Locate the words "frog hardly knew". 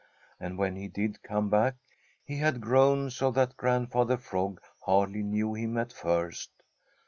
4.17-5.53